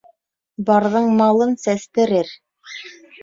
[0.69, 2.31] Барҙың малын сәстерер